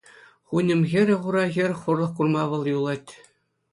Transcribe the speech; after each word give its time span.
Хуньӑм 0.49 0.81
хӗрӗ 0.89 1.15
хура 1.21 1.45
хӗр 1.53 1.71
хурлӑх 1.81 2.11
курма 2.15 2.43
вӑл 2.49 2.63
юлать. 2.77 3.09